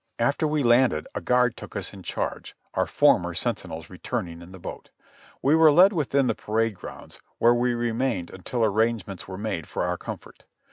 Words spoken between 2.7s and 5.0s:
our former sentinels returning in the boat.